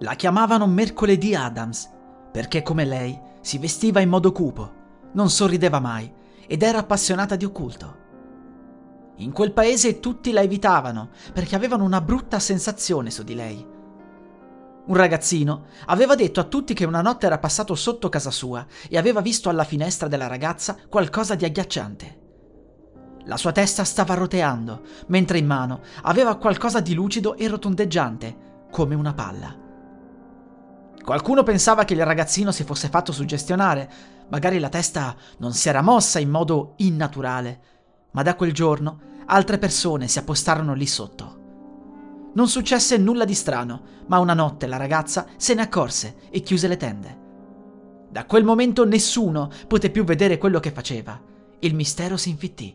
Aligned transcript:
La 0.00 0.14
chiamavano 0.14 0.66
Mercoledì 0.66 1.34
Adams 1.34 1.90
perché 2.34 2.62
come 2.62 2.84
lei 2.84 3.16
si 3.40 3.58
vestiva 3.58 4.00
in 4.00 4.08
modo 4.08 4.32
cupo, 4.32 4.72
non 5.12 5.30
sorrideva 5.30 5.78
mai 5.78 6.12
ed 6.46 6.64
era 6.64 6.78
appassionata 6.78 7.36
di 7.36 7.44
occulto. 7.44 8.02
In 9.18 9.30
quel 9.30 9.52
paese 9.52 10.00
tutti 10.00 10.32
la 10.32 10.40
evitavano 10.40 11.10
perché 11.32 11.54
avevano 11.54 11.84
una 11.84 12.00
brutta 12.00 12.40
sensazione 12.40 13.12
su 13.12 13.22
di 13.22 13.36
lei. 13.36 13.64
Un 14.86 14.96
ragazzino 14.96 15.66
aveva 15.86 16.16
detto 16.16 16.40
a 16.40 16.44
tutti 16.44 16.74
che 16.74 16.84
una 16.84 17.00
notte 17.00 17.26
era 17.26 17.38
passato 17.38 17.76
sotto 17.76 18.08
casa 18.08 18.32
sua 18.32 18.66
e 18.88 18.98
aveva 18.98 19.20
visto 19.20 19.48
alla 19.48 19.64
finestra 19.64 20.08
della 20.08 20.26
ragazza 20.26 20.76
qualcosa 20.88 21.36
di 21.36 21.44
agghiacciante. 21.44 22.22
La 23.26 23.36
sua 23.36 23.52
testa 23.52 23.84
stava 23.84 24.14
roteando, 24.14 24.82
mentre 25.06 25.38
in 25.38 25.46
mano 25.46 25.82
aveva 26.02 26.36
qualcosa 26.36 26.80
di 26.80 26.94
lucido 26.94 27.36
e 27.36 27.46
rotondeggiante, 27.46 28.66
come 28.70 28.96
una 28.96 29.14
palla. 29.14 29.63
Qualcuno 31.04 31.42
pensava 31.42 31.84
che 31.84 31.92
il 31.92 32.02
ragazzino 32.02 32.50
si 32.50 32.64
fosse 32.64 32.88
fatto 32.88 33.12
suggestionare, 33.12 33.90
magari 34.30 34.58
la 34.58 34.70
testa 34.70 35.14
non 35.36 35.52
si 35.52 35.68
era 35.68 35.82
mossa 35.82 36.18
in 36.18 36.30
modo 36.30 36.72
innaturale, 36.78 37.60
ma 38.12 38.22
da 38.22 38.34
quel 38.34 38.54
giorno 38.54 39.00
altre 39.26 39.58
persone 39.58 40.08
si 40.08 40.18
appostarono 40.18 40.72
lì 40.72 40.86
sotto. 40.86 41.42
Non 42.32 42.48
successe 42.48 42.96
nulla 42.96 43.26
di 43.26 43.34
strano, 43.34 43.82
ma 44.06 44.18
una 44.18 44.32
notte 44.32 44.66
la 44.66 44.78
ragazza 44.78 45.26
se 45.36 45.52
ne 45.52 45.60
accorse 45.60 46.16
e 46.30 46.40
chiuse 46.40 46.68
le 46.68 46.78
tende. 46.78 47.18
Da 48.10 48.24
quel 48.24 48.44
momento 48.44 48.86
nessuno 48.86 49.50
poté 49.68 49.90
più 49.90 50.04
vedere 50.04 50.38
quello 50.38 50.58
che 50.58 50.70
faceva. 50.70 51.20
Il 51.58 51.74
mistero 51.74 52.16
si 52.16 52.30
infittì. 52.30 52.74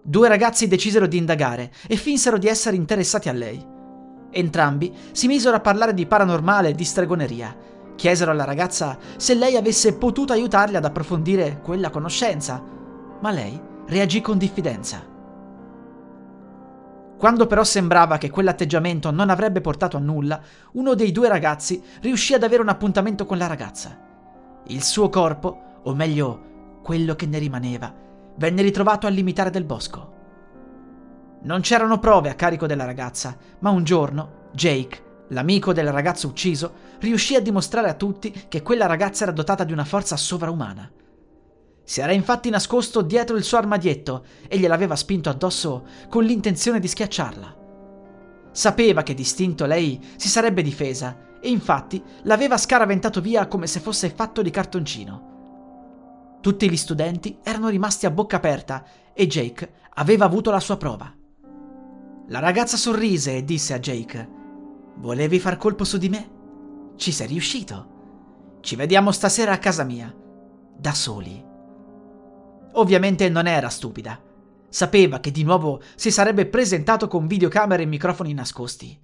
Due 0.00 0.28
ragazzi 0.28 0.68
decisero 0.68 1.08
di 1.08 1.16
indagare 1.16 1.72
e 1.88 1.96
finsero 1.96 2.38
di 2.38 2.46
essere 2.46 2.76
interessati 2.76 3.28
a 3.28 3.32
lei. 3.32 3.71
Entrambi 4.34 4.92
si 5.12 5.26
misero 5.26 5.56
a 5.56 5.60
parlare 5.60 5.92
di 5.92 6.06
paranormale 6.06 6.70
e 6.70 6.74
di 6.74 6.84
stregoneria. 6.84 7.54
Chiesero 7.94 8.30
alla 8.30 8.44
ragazza 8.44 8.98
se 9.16 9.34
lei 9.34 9.56
avesse 9.56 9.94
potuto 9.94 10.32
aiutarli 10.32 10.76
ad 10.76 10.84
approfondire 10.86 11.60
quella 11.62 11.90
conoscenza, 11.90 12.62
ma 13.20 13.30
lei 13.30 13.60
reagì 13.86 14.22
con 14.22 14.38
diffidenza. 14.38 15.10
Quando 17.18 17.46
però 17.46 17.62
sembrava 17.62 18.18
che 18.18 18.30
quell'atteggiamento 18.30 19.10
non 19.12 19.30
avrebbe 19.30 19.60
portato 19.60 19.96
a 19.96 20.00
nulla, 20.00 20.40
uno 20.72 20.94
dei 20.94 21.12
due 21.12 21.28
ragazzi 21.28 21.80
riuscì 22.00 22.34
ad 22.34 22.42
avere 22.42 22.62
un 22.62 22.68
appuntamento 22.68 23.26
con 23.26 23.36
la 23.38 23.46
ragazza. 23.46 23.96
Il 24.68 24.82
suo 24.82 25.08
corpo, 25.08 25.80
o 25.84 25.94
meglio, 25.94 26.80
quello 26.82 27.14
che 27.14 27.26
ne 27.26 27.38
rimaneva, 27.38 27.94
venne 28.36 28.62
ritrovato 28.62 29.06
al 29.06 29.12
limitare 29.12 29.50
del 29.50 29.64
bosco. 29.64 30.11
Non 31.44 31.60
c'erano 31.60 31.98
prove 31.98 32.30
a 32.30 32.34
carico 32.34 32.66
della 32.66 32.84
ragazza, 32.84 33.36
ma 33.60 33.70
un 33.70 33.82
giorno 33.82 34.48
Jake, 34.52 35.26
l'amico 35.28 35.72
del 35.72 35.90
ragazzo 35.90 36.28
ucciso, 36.28 36.72
riuscì 37.00 37.34
a 37.34 37.40
dimostrare 37.40 37.88
a 37.88 37.94
tutti 37.94 38.46
che 38.48 38.62
quella 38.62 38.86
ragazza 38.86 39.24
era 39.24 39.32
dotata 39.32 39.64
di 39.64 39.72
una 39.72 39.84
forza 39.84 40.16
sovraumana. 40.16 40.88
Si 41.82 42.00
era 42.00 42.12
infatti 42.12 42.48
nascosto 42.48 43.02
dietro 43.02 43.36
il 43.36 43.42
suo 43.42 43.58
armadietto 43.58 44.24
e 44.46 44.56
gliel'aveva 44.56 44.94
spinto 44.94 45.30
addosso 45.30 45.84
con 46.08 46.22
l'intenzione 46.22 46.78
di 46.78 46.86
schiacciarla. 46.86 47.56
Sapeva 48.52 49.02
che 49.02 49.14
distinto 49.14 49.66
lei 49.66 50.00
si 50.16 50.28
sarebbe 50.28 50.62
difesa 50.62 51.38
e 51.40 51.48
infatti 51.48 52.00
l'aveva 52.22 52.56
scaraventato 52.56 53.20
via 53.20 53.48
come 53.48 53.66
se 53.66 53.80
fosse 53.80 54.10
fatto 54.10 54.42
di 54.42 54.50
cartoncino. 54.50 55.30
Tutti 56.40 56.70
gli 56.70 56.76
studenti 56.76 57.38
erano 57.42 57.68
rimasti 57.68 58.06
a 58.06 58.10
bocca 58.12 58.36
aperta 58.36 58.84
e 59.12 59.26
Jake 59.26 59.72
aveva 59.94 60.24
avuto 60.24 60.52
la 60.52 60.60
sua 60.60 60.76
prova. 60.76 61.12
La 62.32 62.38
ragazza 62.38 62.78
sorrise 62.78 63.36
e 63.36 63.44
disse 63.44 63.74
a 63.74 63.78
Jake: 63.78 64.26
Volevi 64.96 65.38
far 65.38 65.58
colpo 65.58 65.84
su 65.84 65.98
di 65.98 66.08
me? 66.08 66.30
Ci 66.96 67.12
sei 67.12 67.26
riuscito. 67.26 68.56
Ci 68.62 68.74
vediamo 68.74 69.12
stasera 69.12 69.52
a 69.52 69.58
casa 69.58 69.84
mia, 69.84 70.10
da 70.74 70.94
soli. 70.94 71.44
Ovviamente 72.72 73.28
non 73.28 73.46
era 73.46 73.68
stupida. 73.68 74.18
Sapeva 74.70 75.20
che 75.20 75.30
di 75.30 75.42
nuovo 75.42 75.82
si 75.94 76.10
sarebbe 76.10 76.46
presentato 76.46 77.06
con 77.06 77.26
videocamere 77.26 77.82
e 77.82 77.86
microfoni 77.86 78.32
nascosti. 78.32 78.98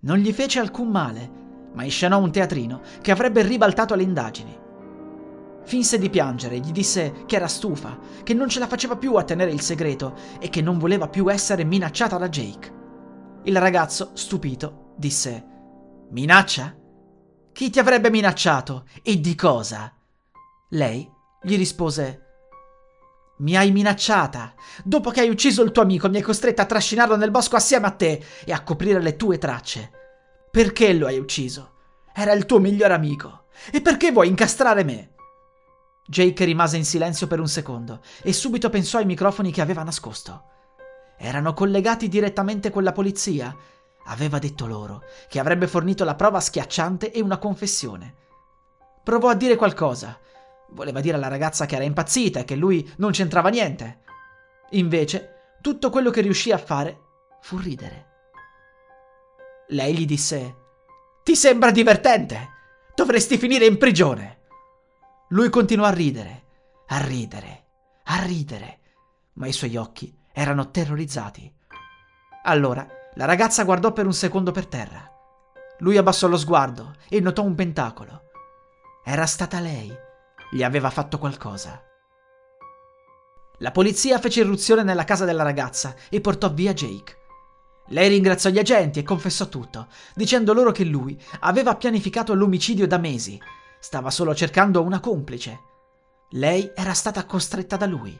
Non 0.00 0.18
gli 0.18 0.30
fece 0.34 0.58
alcun 0.58 0.88
male, 0.88 1.30
ma 1.72 1.84
inscenò 1.84 2.20
un 2.20 2.30
teatrino 2.30 2.82
che 3.00 3.10
avrebbe 3.10 3.40
ribaltato 3.40 3.94
le 3.94 4.02
indagini. 4.02 4.58
Finse 5.64 5.98
di 5.98 6.10
piangere, 6.10 6.58
gli 6.58 6.72
disse 6.72 7.24
che 7.26 7.36
era 7.36 7.48
stufa, 7.48 7.98
che 8.22 8.34
non 8.34 8.48
ce 8.48 8.58
la 8.58 8.66
faceva 8.66 8.96
più 8.96 9.14
a 9.14 9.24
tenere 9.24 9.50
il 9.50 9.62
segreto 9.62 10.14
e 10.38 10.50
che 10.50 10.60
non 10.60 10.78
voleva 10.78 11.08
più 11.08 11.30
essere 11.32 11.64
minacciata 11.64 12.18
da 12.18 12.28
Jake. 12.28 12.72
Il 13.44 13.58
ragazzo, 13.58 14.10
stupito, 14.14 14.92
disse: 14.96 15.44
Minaccia? 16.10 16.76
Chi 17.52 17.70
ti 17.70 17.78
avrebbe 17.78 18.10
minacciato 18.10 18.86
e 19.02 19.20
di 19.20 19.34
cosa? 19.34 19.92
Lei 20.70 21.10
gli 21.42 21.56
rispose: 21.56 22.22
Mi 23.38 23.56
hai 23.56 23.70
minacciata. 23.72 24.54
Dopo 24.84 25.10
che 25.10 25.20
hai 25.20 25.30
ucciso 25.30 25.62
il 25.62 25.72
tuo 25.72 25.82
amico, 25.82 26.08
mi 26.10 26.16
hai 26.16 26.22
costretta 26.22 26.62
a 26.62 26.66
trascinarlo 26.66 27.16
nel 27.16 27.30
bosco 27.30 27.56
assieme 27.56 27.86
a 27.86 27.90
te 27.90 28.22
e 28.44 28.52
a 28.52 28.62
coprire 28.62 29.00
le 29.00 29.16
tue 29.16 29.38
tracce. 29.38 29.90
Perché 30.50 30.92
lo 30.92 31.06
hai 31.06 31.18
ucciso? 31.18 31.72
Era 32.14 32.32
il 32.32 32.44
tuo 32.44 32.60
migliore 32.60 32.94
amico. 32.94 33.46
E 33.72 33.80
perché 33.80 34.12
vuoi 34.12 34.28
incastrare 34.28 34.84
me? 34.84 35.13
Jake 36.06 36.44
rimase 36.44 36.76
in 36.76 36.84
silenzio 36.84 37.26
per 37.26 37.40
un 37.40 37.48
secondo 37.48 38.00
e 38.22 38.32
subito 38.32 38.68
pensò 38.68 38.98
ai 38.98 39.06
microfoni 39.06 39.50
che 39.50 39.62
aveva 39.62 39.82
nascosto. 39.82 40.44
Erano 41.16 41.54
collegati 41.54 42.08
direttamente 42.08 42.70
con 42.70 42.82
la 42.82 42.92
polizia. 42.92 43.54
Aveva 44.06 44.38
detto 44.38 44.66
loro 44.66 45.02
che 45.28 45.38
avrebbe 45.38 45.66
fornito 45.66 46.04
la 46.04 46.14
prova 46.14 46.40
schiacciante 46.40 47.10
e 47.10 47.22
una 47.22 47.38
confessione. 47.38 48.14
Provò 49.02 49.28
a 49.28 49.34
dire 49.34 49.56
qualcosa. 49.56 50.18
Voleva 50.70 51.00
dire 51.00 51.16
alla 51.16 51.28
ragazza 51.28 51.64
che 51.64 51.76
era 51.76 51.84
impazzita 51.84 52.40
e 52.40 52.44
che 52.44 52.56
lui 52.56 52.92
non 52.96 53.12
c'entrava 53.12 53.48
niente. 53.48 54.00
Invece, 54.70 55.56
tutto 55.62 55.88
quello 55.88 56.10
che 56.10 56.20
riuscì 56.20 56.52
a 56.52 56.58
fare 56.58 57.00
fu 57.40 57.56
ridere. 57.56 58.12
Lei 59.68 59.96
gli 59.96 60.04
disse: 60.04 60.56
Ti 61.22 61.34
sembra 61.34 61.70
divertente? 61.70 62.50
Dovresti 62.94 63.38
finire 63.38 63.64
in 63.64 63.78
prigione. 63.78 64.43
Lui 65.34 65.50
continuò 65.50 65.86
a 65.86 65.90
ridere, 65.90 66.44
a 66.86 66.98
ridere, 66.98 67.64
a 68.04 68.22
ridere, 68.22 68.78
ma 69.32 69.48
i 69.48 69.52
suoi 69.52 69.76
occhi 69.76 70.16
erano 70.32 70.70
terrorizzati. 70.70 71.52
Allora 72.44 72.86
la 73.14 73.24
ragazza 73.24 73.64
guardò 73.64 73.92
per 73.92 74.06
un 74.06 74.12
secondo 74.12 74.52
per 74.52 74.66
terra. 74.66 75.10
Lui 75.78 75.96
abbassò 75.96 76.28
lo 76.28 76.36
sguardo 76.36 76.94
e 77.08 77.18
notò 77.18 77.42
un 77.42 77.56
pentacolo. 77.56 78.30
Era 79.04 79.26
stata 79.26 79.58
lei. 79.58 79.92
Gli 80.52 80.62
aveva 80.62 80.88
fatto 80.90 81.18
qualcosa. 81.18 81.82
La 83.58 83.72
polizia 83.72 84.20
fece 84.20 84.38
irruzione 84.38 84.84
nella 84.84 85.02
casa 85.02 85.24
della 85.24 85.42
ragazza 85.42 85.96
e 86.10 86.20
portò 86.20 86.48
via 86.54 86.72
Jake. 86.72 87.16
Lei 87.88 88.08
ringraziò 88.08 88.50
gli 88.50 88.60
agenti 88.60 89.00
e 89.00 89.02
confessò 89.02 89.48
tutto, 89.48 89.88
dicendo 90.14 90.52
loro 90.52 90.70
che 90.70 90.84
lui 90.84 91.20
aveva 91.40 91.74
pianificato 91.74 92.34
l'omicidio 92.34 92.86
da 92.86 92.98
mesi 92.98 93.36
Stava 93.84 94.10
solo 94.10 94.34
cercando 94.34 94.80
una 94.80 94.98
complice. 94.98 95.60
Lei 96.30 96.72
era 96.74 96.94
stata 96.94 97.26
costretta 97.26 97.76
da 97.76 97.84
lui. 97.84 98.18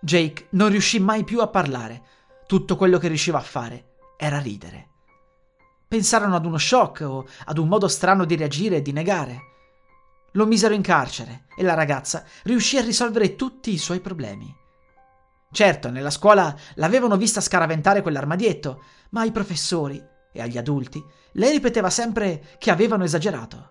Jake 0.00 0.46
non 0.50 0.68
riuscì 0.68 1.00
mai 1.00 1.24
più 1.24 1.40
a 1.40 1.48
parlare. 1.48 2.02
Tutto 2.46 2.76
quello 2.76 2.98
che 2.98 3.08
riusciva 3.08 3.38
a 3.38 3.42
fare 3.42 3.94
era 4.16 4.38
ridere. 4.38 4.90
Pensarono 5.88 6.36
ad 6.36 6.46
uno 6.46 6.58
shock 6.58 7.00
o 7.00 7.26
ad 7.46 7.58
un 7.58 7.66
modo 7.66 7.88
strano 7.88 8.24
di 8.24 8.36
reagire 8.36 8.76
e 8.76 8.82
di 8.82 8.92
negare. 8.92 9.40
Lo 10.34 10.46
misero 10.46 10.74
in 10.74 10.82
carcere 10.82 11.46
e 11.56 11.64
la 11.64 11.74
ragazza 11.74 12.22
riuscì 12.44 12.76
a 12.76 12.82
risolvere 12.82 13.34
tutti 13.34 13.72
i 13.72 13.78
suoi 13.78 13.98
problemi. 13.98 14.54
Certo, 15.50 15.90
nella 15.90 16.10
scuola 16.10 16.56
l'avevano 16.74 17.16
vista 17.16 17.40
scaraventare 17.40 18.00
quell'armadietto, 18.00 18.80
ma 19.10 19.22
ai 19.22 19.32
professori 19.32 20.00
e 20.32 20.40
agli 20.40 20.56
adulti 20.56 21.04
lei 21.32 21.50
ripeteva 21.50 21.90
sempre 21.90 22.56
che 22.58 22.70
avevano 22.70 23.02
esagerato. 23.02 23.70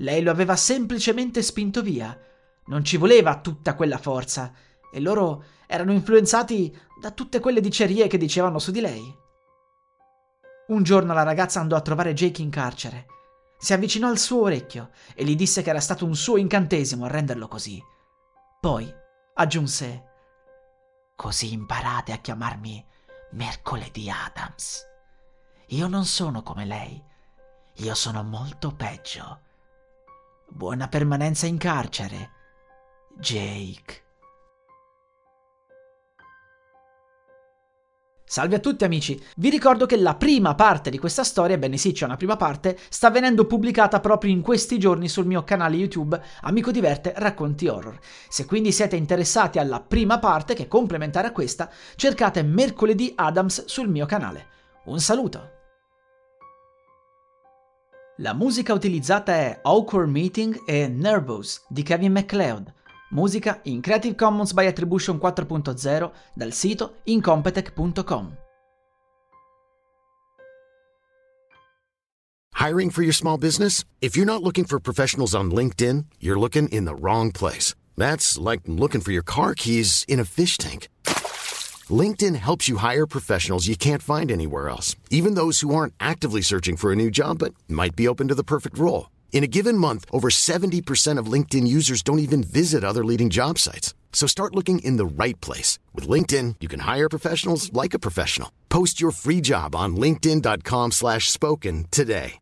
Lei 0.00 0.22
lo 0.22 0.30
aveva 0.30 0.56
semplicemente 0.56 1.42
spinto 1.42 1.82
via. 1.82 2.18
Non 2.66 2.84
ci 2.84 2.96
voleva 2.96 3.40
tutta 3.40 3.74
quella 3.74 3.98
forza 3.98 4.52
e 4.92 5.00
loro 5.00 5.44
erano 5.66 5.92
influenzati 5.92 6.76
da 7.00 7.10
tutte 7.10 7.38
quelle 7.38 7.60
dicerie 7.60 8.06
che 8.06 8.16
dicevano 8.16 8.58
su 8.58 8.70
di 8.70 8.80
lei. 8.80 9.18
Un 10.68 10.82
giorno 10.82 11.12
la 11.12 11.22
ragazza 11.22 11.60
andò 11.60 11.76
a 11.76 11.82
trovare 11.82 12.14
Jake 12.14 12.40
in 12.40 12.48
carcere. 12.48 13.06
Si 13.58 13.74
avvicinò 13.74 14.08
al 14.08 14.18
suo 14.18 14.42
orecchio 14.42 14.90
e 15.14 15.24
gli 15.24 15.36
disse 15.36 15.60
che 15.62 15.68
era 15.68 15.80
stato 15.80 16.06
un 16.06 16.14
suo 16.14 16.38
incantesimo 16.38 17.04
a 17.04 17.08
renderlo 17.08 17.46
così. 17.46 17.82
Poi 18.58 18.90
aggiunse: 19.34 20.04
Così 21.14 21.52
imparate 21.52 22.12
a 22.12 22.18
chiamarmi 22.18 22.86
Mercoledì 23.32 24.08
Adams. 24.08 24.82
Io 25.68 25.88
non 25.88 26.06
sono 26.06 26.42
come 26.42 26.64
lei. 26.64 27.02
Io 27.74 27.94
sono 27.94 28.22
molto 28.22 28.74
peggio. 28.74 29.48
Buona 30.52 30.88
permanenza 30.88 31.46
in 31.46 31.56
carcere, 31.56 32.30
Jake. 33.18 34.02
Salve 38.24 38.56
a 38.56 38.58
tutti 38.58 38.84
amici, 38.84 39.20
vi 39.36 39.48
ricordo 39.48 39.86
che 39.86 39.96
la 39.96 40.16
prima 40.16 40.54
parte 40.54 40.90
di 40.90 40.98
questa 40.98 41.24
storia, 41.24 41.54
ebbene 41.54 41.76
sì 41.76 41.92
c'è 41.92 42.04
una 42.04 42.16
prima 42.16 42.36
parte, 42.36 42.76
sta 42.90 43.10
venendo 43.10 43.46
pubblicata 43.46 44.00
proprio 44.00 44.32
in 44.32 44.42
questi 44.42 44.78
giorni 44.78 45.08
sul 45.08 45.24
mio 45.24 45.44
canale 45.44 45.76
YouTube 45.76 46.20
Amico 46.42 46.72
Diverte 46.72 47.14
Racconti 47.16 47.68
Horror. 47.68 47.98
Se 48.28 48.44
quindi 48.44 48.72
siete 48.72 48.96
interessati 48.96 49.58
alla 49.58 49.80
prima 49.80 50.18
parte, 50.18 50.54
che 50.54 50.64
è 50.64 50.68
complementare 50.68 51.28
a 51.28 51.32
questa, 51.32 51.70
cercate 51.94 52.42
Mercoledì 52.42 53.12
Adams 53.16 53.64
sul 53.66 53.88
mio 53.88 54.04
canale. 54.04 54.46
Un 54.84 54.98
saluto! 55.00 55.59
La 58.20 58.34
musica 58.34 58.74
utilizzata 58.74 59.32
è 59.32 59.60
Awkward 59.62 60.10
Meeting 60.10 60.62
e 60.66 60.88
Nervous 60.88 61.64
di 61.70 61.82
Kevin 61.82 62.12
MacLeod. 62.12 62.70
Musica 63.12 63.60
in 63.62 63.80
Creative 63.80 64.14
Commons 64.14 64.52
by 64.52 64.66
Attribution 64.66 65.16
4.0 65.16 66.10
dal 66.34 66.52
sito 66.52 66.96
incompetech.com. 67.04 68.36
Hiring 72.58 72.90
for 72.90 73.02
your 73.02 73.14
small 73.14 73.38
business? 73.38 73.84
If 74.00 74.18
you're 74.18 74.30
not 74.30 74.42
looking 74.42 74.66
for 74.66 74.78
professionals 74.78 75.34
on 75.34 75.50
LinkedIn, 75.50 76.04
you're 76.18 76.38
looking 76.38 76.68
in 76.68 76.84
the 76.84 76.94
wrong 76.94 77.32
place. 77.32 77.74
That's 77.96 78.36
like 78.36 78.60
looking 78.66 79.00
for 79.00 79.12
your 79.12 79.24
car 79.24 79.54
keys 79.54 80.04
in 80.06 80.20
a 80.20 80.26
fish 80.26 80.58
tank. 80.58 80.88
LinkedIn 81.90 82.36
helps 82.36 82.68
you 82.68 82.76
hire 82.76 83.06
professionals 83.06 83.66
you 83.66 83.76
can't 83.76 84.02
find 84.02 84.30
anywhere 84.30 84.68
else, 84.68 84.94
even 85.08 85.34
those 85.34 85.60
who 85.60 85.74
aren't 85.74 85.94
actively 85.98 86.42
searching 86.42 86.76
for 86.76 86.92
a 86.92 86.96
new 86.96 87.10
job 87.10 87.38
but 87.38 87.54
might 87.66 87.96
be 87.96 88.06
open 88.06 88.28
to 88.28 88.34
the 88.34 88.44
perfect 88.44 88.76
role. 88.76 89.08
In 89.32 89.42
a 89.42 89.52
given 89.56 89.78
month, 89.78 90.04
over 90.12 90.28
70% 90.28 91.18
of 91.18 91.32
LinkedIn 91.32 91.66
users 91.66 92.02
don't 92.02 92.18
even 92.18 92.42
visit 92.42 92.84
other 92.84 93.04
leading 93.04 93.30
job 93.30 93.58
sites. 93.58 93.94
So 94.12 94.26
start 94.26 94.54
looking 94.54 94.80
in 94.80 94.98
the 94.98 95.24
right 95.24 95.40
place. 95.40 95.78
With 95.94 96.06
LinkedIn, 96.06 96.56
you 96.60 96.68
can 96.68 96.80
hire 96.80 97.08
professionals 97.08 97.72
like 97.72 97.94
a 97.94 97.98
professional. 97.98 98.52
Post 98.68 99.00
your 99.00 99.12
free 99.12 99.40
job 99.40 99.74
on 99.74 99.96
linkedin.com 99.96 100.90
slash 100.92 101.30
spoken 101.30 101.86
today. 101.90 102.40